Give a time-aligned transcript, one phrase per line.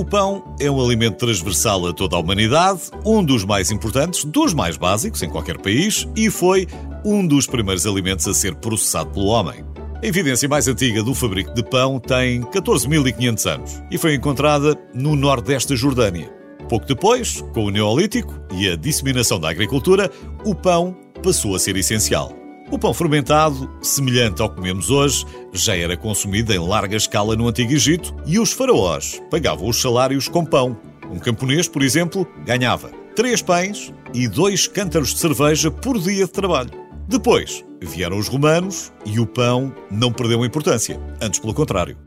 [0.00, 4.54] O pão é um alimento transversal a toda a humanidade, um dos mais importantes, dos
[4.54, 6.66] mais básicos em qualquer país e foi
[7.04, 9.62] um dos primeiros alimentos a ser processado pelo homem.
[10.02, 15.14] A evidência mais antiga do fabrico de pão tem 14.500 anos e foi encontrada no
[15.14, 16.32] nordeste da Jordânia.
[16.66, 20.10] Pouco depois, com o Neolítico e a disseminação da agricultura,
[20.46, 22.39] o pão passou a ser essencial.
[22.70, 27.48] O pão fermentado, semelhante ao que comemos hoje, já era consumido em larga escala no
[27.48, 30.78] Antigo Egito e os faraós pagavam os salários com pão.
[31.10, 36.30] Um camponês, por exemplo, ganhava três pães e dois cântaros de cerveja por dia de
[36.30, 36.70] trabalho.
[37.08, 41.98] Depois vieram os romanos e o pão não perdeu importância, antes pelo contrário.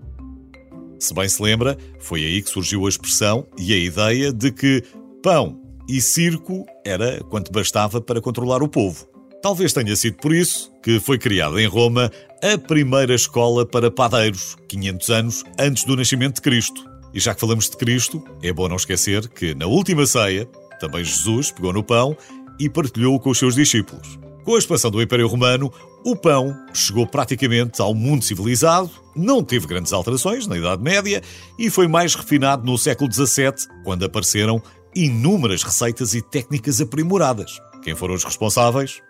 [0.98, 4.82] Se bem se lembra, foi aí que surgiu a expressão e a ideia de que
[5.22, 9.13] pão e circo era quanto bastava para controlar o povo.
[9.44, 12.10] Talvez tenha sido por isso que foi criada em Roma
[12.42, 16.90] a primeira escola para padeiros, 500 anos antes do nascimento de Cristo.
[17.14, 20.46] E já que falamos de Cristo, é bom não esquecer que na última ceia,
[20.80, 22.16] também Jesus pegou no pão
[22.58, 24.18] e partilhou com os seus discípulos.
[24.46, 25.70] Com a expansão do Império Romano,
[26.06, 31.22] o pão chegou praticamente ao mundo civilizado, não teve grandes alterações na Idade Média
[31.60, 34.64] e foi mais refinado no século XVII, quando apareceram
[34.96, 37.60] inúmeras receitas e técnicas aprimoradas.
[37.84, 39.02] Quem foram os responsáveis?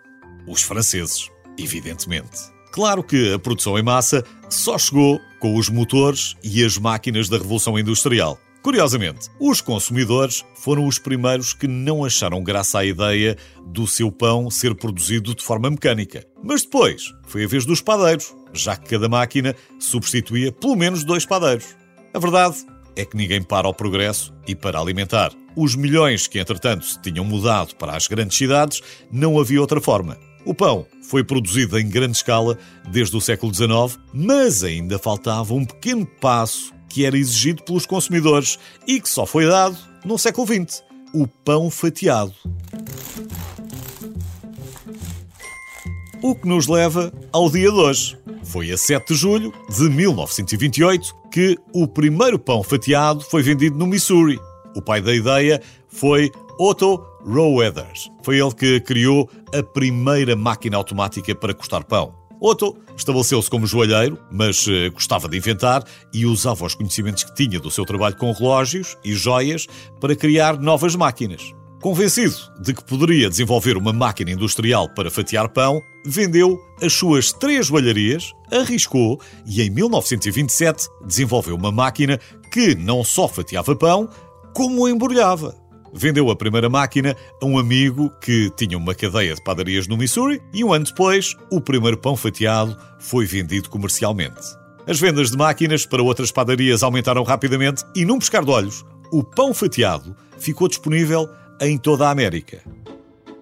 [0.46, 2.54] Os franceses, evidentemente.
[2.72, 7.38] Claro que a produção em massa só chegou com os motores e as máquinas da
[7.38, 8.38] Revolução Industrial.
[8.64, 13.36] Curiosamente, os consumidores foram os primeiros que não acharam graça à ideia
[13.66, 16.26] do seu pão ser produzido de forma mecânica.
[16.42, 21.26] Mas depois foi a vez dos padeiros, já que cada máquina substituía pelo menos dois
[21.26, 21.76] padeiros.
[22.14, 22.56] A verdade
[22.96, 27.24] é que ninguém para ao progresso e para alimentar os milhões que, entretanto, se tinham
[27.24, 28.82] mudado para as grandes cidades,
[29.12, 30.18] não havia outra forma.
[30.44, 32.58] O pão foi produzido em grande escala
[32.90, 38.58] desde o século XIX, mas ainda faltava um pequeno passo que era exigido pelos consumidores
[38.86, 40.82] e que só foi dado no século XX:
[41.14, 42.34] o pão fatiado.
[46.22, 48.18] O que nos leva ao dia de hoje.
[48.42, 53.86] Foi a 7 de julho de 1928 que o primeiro pão fatiado foi vendido no
[53.86, 54.38] Missouri.
[54.76, 58.10] O pai da ideia foi Otto Roweathers.
[58.22, 62.14] Foi ele que criou a primeira máquina automática para cortar pão.
[62.40, 65.82] Otto estabeleceu-se como joalheiro, mas eh, gostava de inventar
[66.12, 69.66] e usava os conhecimentos que tinha do seu trabalho com relógios e joias
[70.00, 71.54] para criar novas máquinas.
[71.80, 77.66] Convencido de que poderia desenvolver uma máquina industrial para fatiar pão, vendeu as suas três
[77.66, 82.18] joalharias, arriscou e em 1927 desenvolveu uma máquina
[82.50, 84.08] que não só fatiava pão,
[84.54, 85.63] como embrulhava.
[85.96, 90.42] Vendeu a primeira máquina a um amigo que tinha uma cadeia de padarias no Missouri
[90.52, 94.40] e um ano depois, o primeiro pão fatiado foi vendido comercialmente.
[94.88, 99.22] As vendas de máquinas para outras padarias aumentaram rapidamente e, num pescar de olhos, o
[99.22, 101.28] pão fatiado ficou disponível
[101.60, 102.60] em toda a América.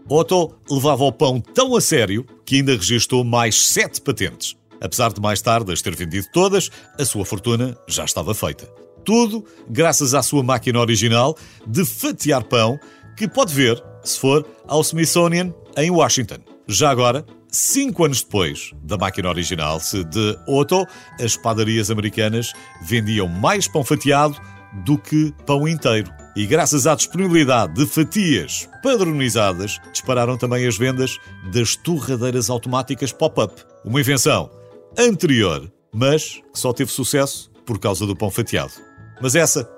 [0.06, 4.54] Otto levava o pão tão a sério que ainda registrou mais sete patentes.
[4.78, 8.68] Apesar de mais tarde as ter vendido todas, a sua fortuna já estava feita.
[9.04, 11.36] Tudo graças à sua máquina original
[11.66, 12.78] de fatiar pão,
[13.16, 16.38] que pode ver se for ao Smithsonian em Washington.
[16.66, 20.86] Já agora, cinco anos depois da máquina original de Otto,
[21.20, 22.52] as padarias americanas
[22.82, 24.36] vendiam mais pão fatiado
[24.84, 26.10] do que pão inteiro.
[26.34, 31.18] E graças à disponibilidade de fatias padronizadas, dispararam também as vendas
[31.52, 33.62] das torradeiras automáticas pop-up.
[33.84, 34.50] Uma invenção
[34.98, 38.72] anterior, mas que só teve sucesso por causa do pão fatiado.
[39.20, 39.68] Mas essa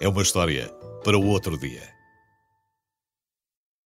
[0.00, 0.68] é uma história
[1.02, 1.93] para o outro dia.